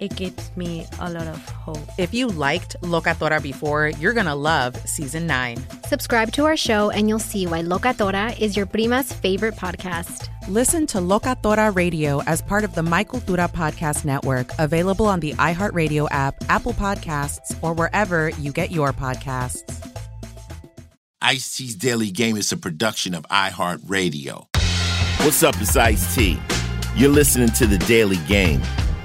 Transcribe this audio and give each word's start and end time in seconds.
it 0.00 0.16
gives 0.16 0.50
me 0.56 0.86
a 0.98 1.10
lot 1.10 1.26
of 1.26 1.48
hope. 1.50 1.78
If 1.98 2.12
you 2.14 2.28
liked 2.28 2.76
Locatora 2.80 3.42
before, 3.42 3.88
you're 3.88 4.14
going 4.14 4.26
to 4.26 4.34
love 4.34 4.76
season 4.88 5.26
nine. 5.26 5.58
Subscribe 5.86 6.32
to 6.32 6.46
our 6.46 6.56
show 6.56 6.90
and 6.90 7.08
you'll 7.08 7.18
see 7.18 7.46
why 7.46 7.62
Locatora 7.62 8.38
is 8.40 8.56
your 8.56 8.66
prima's 8.66 9.12
favorite 9.12 9.54
podcast. 9.56 10.28
Listen 10.48 10.86
to 10.88 10.98
Locatora 10.98 11.74
Radio 11.74 12.22
as 12.22 12.40
part 12.40 12.64
of 12.64 12.74
the 12.74 12.82
My 12.82 13.04
Cultura 13.04 13.52
Podcast 13.52 14.04
Network, 14.04 14.50
available 14.58 15.06
on 15.06 15.20
the 15.20 15.34
iHeartRadio 15.34 16.08
app, 16.10 16.34
Apple 16.48 16.72
Podcasts, 16.72 17.56
or 17.62 17.74
wherever 17.74 18.30
you 18.30 18.50
get 18.52 18.70
your 18.70 18.92
podcasts. 18.92 19.76
Ice 21.22 21.56
T's 21.56 21.76
Daily 21.76 22.10
Game 22.10 22.38
is 22.38 22.50
a 22.50 22.56
production 22.56 23.14
of 23.14 23.24
iHeartRadio. 23.24 24.46
What's 25.18 25.42
up, 25.42 25.54
it's 25.60 25.76
Ice 25.76 26.14
T. 26.14 26.38
You're 26.96 27.10
listening 27.10 27.50
to 27.50 27.66
The 27.66 27.78
Daily 27.78 28.16
Game 28.26 28.62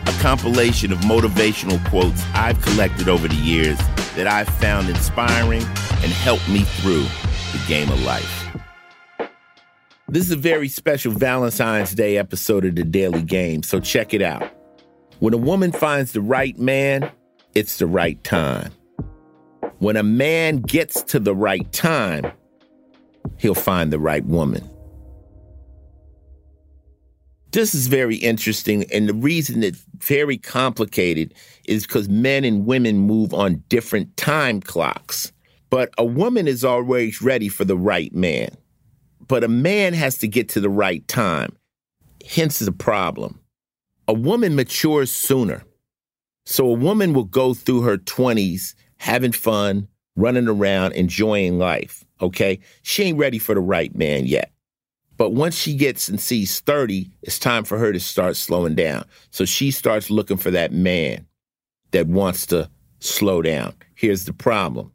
a 0.07 0.21
compilation 0.21 0.91
of 0.91 0.99
motivational 0.99 1.83
quotes 1.89 2.23
I've 2.33 2.61
collected 2.61 3.09
over 3.09 3.27
the 3.27 3.35
years 3.35 3.77
that 4.15 4.27
I've 4.27 4.49
found 4.49 4.89
inspiring 4.89 5.61
and 5.61 6.11
helped 6.11 6.47
me 6.47 6.61
through 6.61 7.03
the 7.51 7.63
game 7.67 7.89
of 7.91 8.01
life. 8.03 8.45
This 10.07 10.25
is 10.25 10.31
a 10.31 10.37
very 10.37 10.67
special 10.67 11.11
Valentine's 11.11 11.95
Day 11.95 12.17
episode 12.17 12.63
of 12.65 12.75
The 12.75 12.83
Daily 12.83 13.23
Game, 13.23 13.63
so 13.63 13.79
check 13.79 14.13
it 14.13 14.21
out. 14.21 14.43
When 15.19 15.33
a 15.33 15.37
woman 15.37 15.71
finds 15.71 16.11
the 16.11 16.21
right 16.21 16.57
man, 16.59 17.09
it's 17.55 17.77
the 17.77 17.87
right 17.87 18.23
time. 18.23 18.71
When 19.79 19.97
a 19.97 20.03
man 20.03 20.61
gets 20.61 21.01
to 21.03 21.19
the 21.19 21.35
right 21.35 21.69
time, 21.71 22.31
he'll 23.37 23.55
find 23.55 23.91
the 23.91 23.99
right 23.99 24.23
woman. 24.25 24.69
This 27.55 27.73
is 27.73 27.87
very 27.87 28.17
interesting. 28.17 28.83
And 28.91 29.07
the 29.07 29.13
reason 29.13 29.63
it's 29.63 29.81
very 29.99 30.37
complicated 30.37 31.33
is 31.63 31.87
because 31.87 32.09
men 32.09 32.43
and 32.43 32.65
women 32.65 32.97
move 32.97 33.33
on 33.33 33.63
different 33.69 34.17
time 34.17 34.59
clocks. 34.59 35.31
But 35.69 35.93
a 35.97 36.03
woman 36.03 36.49
is 36.49 36.65
always 36.65 37.21
ready 37.21 37.47
for 37.47 37.63
the 37.63 37.77
right 37.77 38.13
man. 38.13 38.49
But 39.25 39.45
a 39.45 39.47
man 39.47 39.93
has 39.93 40.17
to 40.17 40.27
get 40.27 40.49
to 40.49 40.59
the 40.59 40.69
right 40.69 41.07
time. 41.07 41.55
Hence 42.29 42.59
the 42.59 42.73
problem. 42.73 43.39
A 44.09 44.13
woman 44.13 44.57
matures 44.57 45.09
sooner. 45.09 45.63
So 46.45 46.67
a 46.67 46.73
woman 46.73 47.13
will 47.13 47.23
go 47.23 47.53
through 47.53 47.83
her 47.83 47.97
20s 47.97 48.75
having 48.97 49.31
fun, 49.31 49.87
running 50.17 50.49
around, 50.49 50.91
enjoying 50.91 51.57
life. 51.57 52.03
Okay? 52.19 52.59
She 52.81 53.03
ain't 53.03 53.17
ready 53.17 53.39
for 53.39 53.55
the 53.55 53.61
right 53.61 53.95
man 53.95 54.25
yet. 54.25 54.51
But 55.17 55.31
once 55.31 55.55
she 55.55 55.75
gets 55.75 56.09
and 56.09 56.19
sees 56.19 56.59
30, 56.59 57.09
it's 57.21 57.39
time 57.39 57.63
for 57.63 57.77
her 57.77 57.93
to 57.93 57.99
start 57.99 58.35
slowing 58.35 58.75
down. 58.75 59.05
So 59.31 59.45
she 59.45 59.71
starts 59.71 60.09
looking 60.09 60.37
for 60.37 60.51
that 60.51 60.73
man 60.73 61.25
that 61.91 62.07
wants 62.07 62.45
to 62.47 62.69
slow 62.99 63.41
down. 63.41 63.73
Here's 63.95 64.25
the 64.25 64.33
problem 64.33 64.91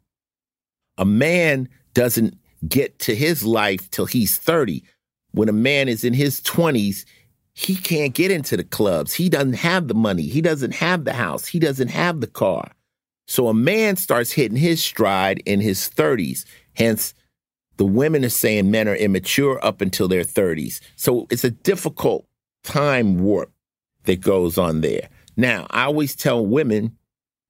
a 0.97 1.05
man 1.05 1.67
doesn't 1.93 2.37
get 2.67 2.99
to 2.99 3.15
his 3.15 3.43
life 3.43 3.89
till 3.89 4.05
he's 4.05 4.37
30. 4.37 4.83
When 5.31 5.49
a 5.49 5.53
man 5.53 5.87
is 5.87 6.03
in 6.03 6.13
his 6.13 6.41
20s, 6.41 7.05
he 7.53 7.75
can't 7.75 8.13
get 8.13 8.31
into 8.31 8.55
the 8.55 8.63
clubs. 8.63 9.13
He 9.13 9.29
doesn't 9.29 9.53
have 9.53 9.87
the 9.87 9.93
money. 9.93 10.23
He 10.23 10.41
doesn't 10.41 10.75
have 10.75 11.05
the 11.05 11.13
house. 11.13 11.45
He 11.45 11.59
doesn't 11.59 11.89
have 11.89 12.21
the 12.21 12.27
car. 12.27 12.71
So 13.27 13.47
a 13.47 13.53
man 13.53 13.95
starts 13.95 14.31
hitting 14.31 14.57
his 14.57 14.83
stride 14.83 15.41
in 15.45 15.61
his 15.61 15.89
30s. 15.89 16.45
Hence, 16.75 17.13
the 17.81 17.85
women 17.87 18.23
are 18.23 18.29
saying 18.29 18.69
men 18.69 18.87
are 18.87 18.95
immature 18.95 19.59
up 19.65 19.81
until 19.81 20.07
their 20.07 20.21
30s. 20.21 20.81
So 20.97 21.25
it's 21.31 21.43
a 21.43 21.49
difficult 21.49 22.27
time 22.63 23.17
warp 23.17 23.51
that 24.03 24.21
goes 24.21 24.59
on 24.59 24.81
there. 24.81 25.09
Now, 25.35 25.65
I 25.71 25.85
always 25.85 26.15
tell 26.15 26.45
women, 26.45 26.95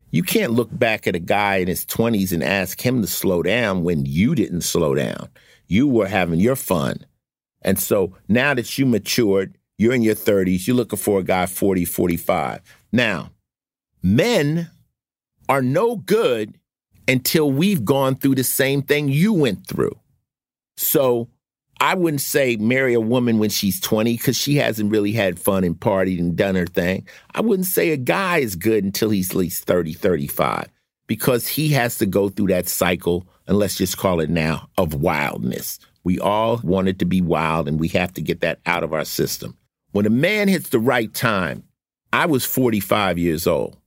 you 0.09 0.23
can't 0.23 0.53
look 0.53 0.69
back 0.71 1.05
at 1.05 1.17
a 1.17 1.19
guy 1.19 1.57
in 1.57 1.67
his 1.67 1.85
20s 1.85 2.31
and 2.31 2.45
ask 2.45 2.79
him 2.79 3.01
to 3.01 3.09
slow 3.09 3.43
down 3.43 3.83
when 3.83 4.05
you 4.05 4.33
didn't 4.33 4.61
slow 4.61 4.95
down. 4.95 5.27
You 5.67 5.85
were 5.89 6.07
having 6.07 6.39
your 6.39 6.55
fun. 6.55 7.05
And 7.61 7.77
so 7.77 8.15
now 8.29 8.53
that 8.53 8.77
you 8.77 8.85
matured, 8.85 9.57
you're 9.77 9.93
in 9.93 10.01
your 10.01 10.15
30s, 10.15 10.65
you're 10.65 10.77
looking 10.77 10.97
for 10.97 11.19
a 11.19 11.23
guy 11.23 11.45
40, 11.45 11.83
45. 11.83 12.61
Now, 12.93 13.31
men 14.01 14.69
are 15.49 15.61
no 15.61 15.97
good 15.97 16.57
until 17.05 17.51
we've 17.51 17.83
gone 17.83 18.15
through 18.15 18.35
the 18.35 18.45
same 18.45 18.81
thing 18.81 19.09
you 19.09 19.33
went 19.33 19.67
through. 19.67 19.97
So 20.81 21.29
I 21.79 21.95
wouldn't 21.95 22.21
say 22.21 22.57
marry 22.57 22.93
a 22.93 23.01
woman 23.01 23.39
when 23.39 23.49
she's 23.49 23.79
20 23.79 24.17
because 24.17 24.37
she 24.37 24.55
hasn't 24.55 24.91
really 24.91 25.11
had 25.11 25.39
fun 25.39 25.63
and 25.63 25.79
partied 25.79 26.19
and 26.19 26.35
done 26.35 26.55
her 26.55 26.65
thing. 26.65 27.07
I 27.33 27.41
wouldn't 27.41 27.67
say 27.67 27.91
a 27.91 27.97
guy 27.97 28.39
is 28.39 28.55
good 28.55 28.83
until 28.83 29.09
he's 29.09 29.31
at 29.31 29.35
least 29.35 29.65
30, 29.65 29.93
35 29.93 30.69
because 31.07 31.47
he 31.47 31.69
has 31.69 31.97
to 31.97 32.05
go 32.05 32.29
through 32.29 32.47
that 32.47 32.69
cycle, 32.69 33.27
and 33.45 33.57
let's 33.57 33.75
just 33.75 33.97
call 33.97 34.21
it 34.21 34.29
now, 34.29 34.69
of 34.77 34.93
wildness. 34.93 35.77
We 36.05 36.19
all 36.19 36.61
want 36.63 36.87
it 36.87 36.99
to 36.99 37.05
be 37.05 37.21
wild, 37.21 37.67
and 37.67 37.79
we 37.79 37.89
have 37.89 38.13
to 38.13 38.21
get 38.21 38.39
that 38.41 38.59
out 38.65 38.83
of 38.83 38.93
our 38.93 39.03
system. 39.03 39.57
When 39.91 40.05
a 40.05 40.09
man 40.09 40.47
hits 40.47 40.69
the 40.69 40.79
right 40.79 41.13
time, 41.13 41.65
I 42.13 42.25
was 42.25 42.45
45 42.45 43.17
years 43.17 43.47
old 43.47 43.77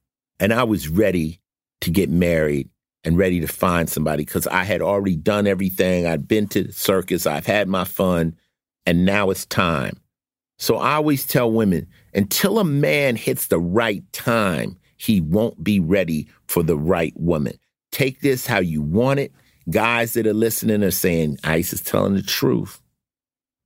and 0.41 0.53
I 0.53 0.65
was 0.65 0.89
ready 0.89 1.41
to 1.83 1.91
get 1.91 2.11
married 2.11 2.69
and 3.05 3.19
ready 3.19 3.41
to 3.41 3.47
find 3.47 3.89
somebody 3.89 4.25
because 4.25 4.47
I 4.47 4.65
had 4.65 4.81
already 4.81 5.17
done 5.17 5.47
everything. 5.47 6.07
I'd 6.07 6.27
been 6.27 6.49
to 6.49 6.65
the 6.65 6.73
circus, 6.73 7.27
I've 7.27 7.47
had 7.47 7.69
my 7.69 7.85
fun, 7.85 8.37
and 8.87 9.05
now 9.05 9.31
it's 9.31 9.47
time. 9.47 10.01
So 10.59 10.77
I 10.77 10.95
always 10.95 11.27
tell 11.27 11.51
women 11.51 11.89
until 12.15 12.59
a 12.59 12.65
man 12.65 13.17
hits 13.17 13.49
the 13.49 13.59
right 13.59 14.03
time, 14.13 14.79
he 14.97 15.21
won't 15.21 15.63
be 15.63 15.81
ready 15.81 16.29
for 16.47 16.63
the 16.63 16.77
right 16.77 17.13
woman. 17.17 17.59
Take 17.91 18.21
this 18.21 18.47
how 18.47 18.61
you 18.61 18.81
want 18.81 19.21
it. 19.21 19.33
Guys 19.71 20.13
that 20.13 20.27
are 20.27 20.35
listening 20.35 20.83
are 20.83 20.91
saying, 20.91 21.39
Ice 21.45 21.73
is 21.73 21.81
telling 21.81 22.15
the 22.15 22.23
truth. 22.23 22.81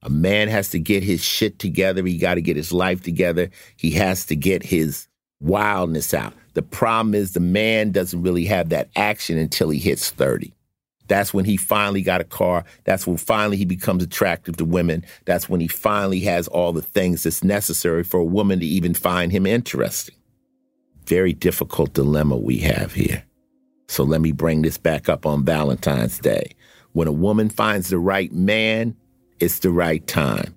A 0.02 0.10
man 0.10 0.48
has 0.48 0.70
to 0.70 0.78
get 0.78 1.02
his 1.02 1.22
shit 1.22 1.58
together. 1.58 2.04
He 2.04 2.18
got 2.18 2.34
to 2.34 2.40
get 2.40 2.56
his 2.56 2.72
life 2.72 3.02
together. 3.02 3.50
He 3.76 3.92
has 3.92 4.26
to 4.26 4.36
get 4.36 4.62
his 4.62 5.08
wildness 5.40 6.14
out. 6.14 6.34
The 6.54 6.62
problem 6.62 7.14
is 7.14 7.32
the 7.32 7.40
man 7.40 7.92
doesn't 7.92 8.22
really 8.22 8.44
have 8.46 8.70
that 8.70 8.90
action 8.96 9.38
until 9.38 9.70
he 9.70 9.78
hits 9.78 10.10
30. 10.10 10.52
That's 11.06 11.32
when 11.32 11.44
he 11.44 11.56
finally 11.56 12.02
got 12.02 12.20
a 12.20 12.24
car. 12.24 12.64
That's 12.84 13.06
when 13.06 13.16
finally 13.16 13.56
he 13.56 13.64
becomes 13.64 14.02
attractive 14.02 14.56
to 14.58 14.64
women. 14.64 15.04
That's 15.24 15.48
when 15.48 15.60
he 15.60 15.68
finally 15.68 16.20
has 16.20 16.48
all 16.48 16.72
the 16.72 16.82
things 16.82 17.22
that's 17.22 17.42
necessary 17.42 18.04
for 18.04 18.20
a 18.20 18.24
woman 18.24 18.60
to 18.60 18.66
even 18.66 18.92
find 18.92 19.32
him 19.32 19.46
interesting. 19.46 20.14
Very 21.06 21.32
difficult 21.32 21.94
dilemma 21.94 22.36
we 22.36 22.58
have 22.58 22.92
here. 22.92 23.24
So 23.88 24.04
let 24.04 24.20
me 24.20 24.32
bring 24.32 24.60
this 24.62 24.76
back 24.76 25.08
up 25.08 25.24
on 25.24 25.46
Valentine's 25.46 26.18
Day. 26.18 26.54
When 26.92 27.08
a 27.08 27.12
woman 27.12 27.48
finds 27.48 27.88
the 27.88 27.98
right 27.98 28.30
man, 28.32 28.94
it's 29.40 29.60
the 29.60 29.70
right 29.70 30.06
time. 30.06 30.54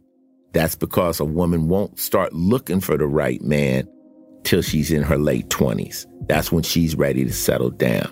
That's 0.51 0.75
because 0.75 1.21
a 1.21 1.25
woman 1.25 1.69
won't 1.69 1.97
start 1.97 2.33
looking 2.33 2.81
for 2.81 2.97
the 2.97 3.07
right 3.07 3.41
man 3.41 3.87
till 4.43 4.61
she's 4.61 4.91
in 4.91 5.03
her 5.03 5.17
late 5.17 5.49
20s. 5.49 6.05
That's 6.27 6.51
when 6.51 6.63
she's 6.63 6.95
ready 6.95 7.23
to 7.25 7.33
settle 7.33 7.69
down. 7.69 8.07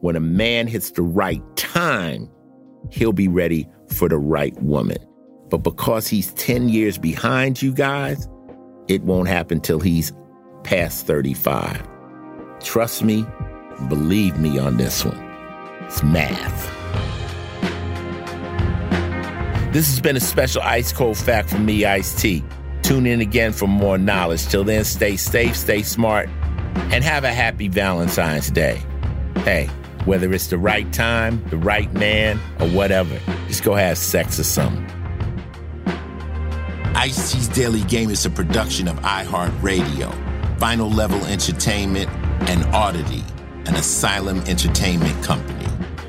When 0.00 0.16
a 0.16 0.20
man 0.20 0.66
hits 0.66 0.90
the 0.90 1.02
right 1.02 1.42
time, 1.56 2.28
he'll 2.90 3.12
be 3.12 3.28
ready 3.28 3.68
for 3.88 4.08
the 4.08 4.18
right 4.18 4.60
woman. 4.62 4.98
But 5.48 5.58
because 5.58 6.08
he's 6.08 6.32
10 6.34 6.68
years 6.68 6.98
behind 6.98 7.62
you 7.62 7.72
guys, 7.72 8.28
it 8.88 9.02
won't 9.02 9.28
happen 9.28 9.60
till 9.60 9.80
he's 9.80 10.12
past 10.64 11.06
35. 11.06 11.86
Trust 12.60 13.02
me, 13.02 13.24
believe 13.88 14.38
me 14.38 14.58
on 14.58 14.76
this 14.76 15.04
one. 15.04 15.18
It's 15.82 16.02
math. 16.02 16.70
This 19.72 19.88
has 19.88 20.00
been 20.00 20.16
a 20.16 20.20
special 20.20 20.62
ice 20.62 20.92
cold 20.92 21.16
fact 21.16 21.50
from 21.50 21.64
me, 21.64 21.84
Ice 21.84 22.20
T. 22.20 22.44
Tune 22.92 23.06
in 23.06 23.22
again 23.22 23.54
for 23.54 23.66
more 23.66 23.96
knowledge. 23.96 24.46
Till 24.48 24.64
then, 24.64 24.84
stay 24.84 25.16
safe, 25.16 25.56
stay 25.56 25.82
smart, 25.82 26.28
and 26.92 27.02
have 27.02 27.24
a 27.24 27.32
happy 27.32 27.66
Valentine's 27.66 28.50
Day. 28.50 28.82
Hey, 29.36 29.68
whether 30.04 30.30
it's 30.30 30.48
the 30.48 30.58
right 30.58 30.92
time, 30.92 31.42
the 31.48 31.56
right 31.56 31.90
man, 31.94 32.38
or 32.60 32.68
whatever, 32.68 33.18
just 33.48 33.64
go 33.64 33.74
have 33.74 33.96
sex 33.96 34.38
or 34.38 34.44
something. 34.44 34.84
Ice 36.94 37.32
T's 37.32 37.48
Daily 37.48 37.80
Game 37.84 38.10
is 38.10 38.26
a 38.26 38.30
production 38.30 38.88
of 38.88 38.96
iHeartRadio, 38.96 40.58
Final 40.58 40.90
Level 40.90 41.24
Entertainment, 41.24 42.10
and 42.50 42.62
Oddity, 42.74 43.24
an 43.64 43.74
Asylum 43.74 44.40
Entertainment 44.40 45.24
company. 45.24 45.66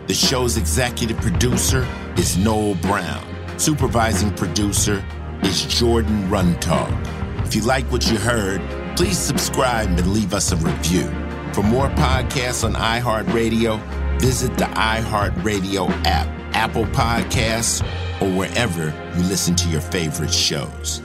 The 0.08 0.14
show's 0.14 0.58
executive 0.58 1.16
producer 1.22 1.88
is 2.18 2.36
Noel 2.36 2.76
Brown. 2.76 3.26
Supervising 3.58 4.36
producer 4.36 5.02
is 5.46 5.66
Jordan 5.66 6.30
Runtagh. 6.30 7.46
If 7.46 7.56
you 7.56 7.62
like 7.64 7.86
what 7.92 8.10
you 8.10 8.18
heard, 8.18 8.62
please 8.96 9.18
subscribe 9.18 9.88
and 9.88 10.14
leave 10.14 10.34
us 10.34 10.52
a 10.52 10.56
review. 10.58 11.04
For 11.54 11.62
more 11.62 11.90
podcasts 11.90 12.64
on 12.64 12.74
iHeartRadio, 12.74 13.80
visit 14.20 14.58
the 14.58 14.66
iHeartRadio 14.66 15.90
app, 16.06 16.28
Apple 16.56 16.86
Podcasts, 16.86 17.84
or 18.22 18.36
wherever 18.38 18.86
you 19.18 19.24
listen 19.24 19.56
to 19.56 19.70
your 19.70 19.82
favorite 19.82 20.34
shows. 20.34 21.02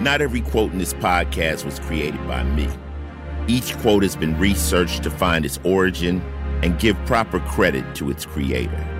Not 0.00 0.20
every 0.20 0.40
quote 0.40 0.72
in 0.72 0.78
this 0.78 0.94
podcast 0.94 1.64
was 1.64 1.78
created 1.78 2.26
by 2.26 2.42
me. 2.42 2.68
Each 3.46 3.76
quote 3.78 4.02
has 4.02 4.16
been 4.16 4.38
researched 4.38 5.02
to 5.04 5.10
find 5.10 5.44
its 5.44 5.58
origin 5.62 6.20
and 6.62 6.78
give 6.78 6.96
proper 7.06 7.40
credit 7.40 7.94
to 7.96 8.10
its 8.10 8.26
creator. 8.26 8.99